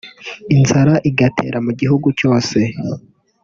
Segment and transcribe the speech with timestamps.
[0.55, 2.57] inzara igatera mu gihugu cyose